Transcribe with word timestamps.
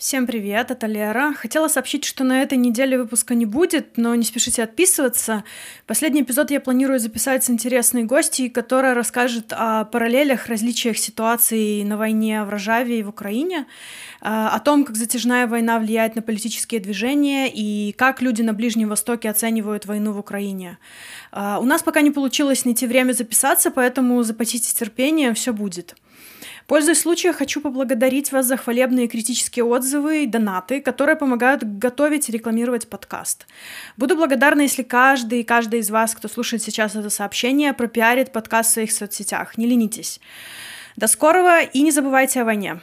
Всем 0.00 0.26
привет, 0.26 0.70
это 0.70 0.86
Лера. 0.86 1.34
Хотела 1.34 1.68
сообщить, 1.68 2.06
что 2.06 2.24
на 2.24 2.40
этой 2.40 2.56
неделе 2.56 2.96
выпуска 2.96 3.34
не 3.34 3.44
будет, 3.44 3.98
но 3.98 4.14
не 4.14 4.24
спешите 4.24 4.62
отписываться. 4.62 5.44
Последний 5.86 6.22
эпизод 6.22 6.50
я 6.50 6.58
планирую 6.58 6.98
записать 6.98 7.44
с 7.44 7.50
интересной 7.50 8.04
гостьей, 8.04 8.48
которая 8.48 8.94
расскажет 8.94 9.52
о 9.52 9.84
параллелях, 9.84 10.46
различиях 10.46 10.96
ситуаций 10.96 11.84
на 11.84 11.98
войне 11.98 12.44
в 12.44 12.48
Рожаве 12.48 13.00
и 13.00 13.02
в 13.02 13.10
Украине, 13.10 13.66
э, 14.22 14.28
о 14.28 14.58
том, 14.60 14.86
как 14.86 14.96
затяжная 14.96 15.46
война 15.46 15.78
влияет 15.78 16.16
на 16.16 16.22
политические 16.22 16.80
движения 16.80 17.52
и 17.52 17.92
как 17.92 18.22
люди 18.22 18.40
на 18.40 18.54
Ближнем 18.54 18.88
Востоке 18.88 19.28
оценивают 19.28 19.84
войну 19.84 20.12
в 20.12 20.18
Украине. 20.18 20.78
Э, 21.30 21.58
у 21.60 21.64
нас 21.66 21.82
пока 21.82 22.00
не 22.00 22.10
получилось 22.10 22.64
найти 22.64 22.86
время 22.86 23.12
записаться, 23.12 23.70
поэтому 23.70 24.22
запаситесь 24.22 24.72
терпением, 24.72 25.34
все 25.34 25.52
будет. 25.52 25.94
Пользуясь 26.70 27.00
случаем, 27.00 27.34
хочу 27.34 27.60
поблагодарить 27.60 28.30
вас 28.30 28.46
за 28.46 28.56
хвалебные 28.56 29.08
критические 29.08 29.64
отзывы 29.64 30.22
и 30.22 30.26
донаты, 30.28 30.80
которые 30.80 31.16
помогают 31.16 31.64
готовить 31.64 32.28
и 32.28 32.32
рекламировать 32.32 32.88
подкаст. 32.88 33.48
Буду 33.96 34.14
благодарна, 34.14 34.60
если 34.60 34.84
каждый 34.84 35.40
и 35.40 35.42
каждая 35.42 35.80
из 35.80 35.90
вас, 35.90 36.14
кто 36.14 36.28
слушает 36.28 36.62
сейчас 36.62 36.94
это 36.94 37.10
сообщение, 37.10 37.72
пропиарит 37.72 38.30
подкаст 38.30 38.70
в 38.70 38.74
своих 38.74 38.92
соцсетях. 38.92 39.58
Не 39.58 39.66
ленитесь. 39.66 40.20
До 40.94 41.08
скорого 41.08 41.60
и 41.60 41.82
не 41.82 41.90
забывайте 41.90 42.40
о 42.40 42.44
войне. 42.44 42.78